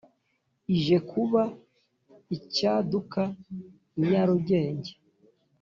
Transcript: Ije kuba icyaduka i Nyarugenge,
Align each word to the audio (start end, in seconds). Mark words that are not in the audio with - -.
Ije 0.75 0.97
kuba 1.09 1.41
icyaduka 2.37 3.21
i 3.97 3.99
Nyarugenge, 4.09 4.91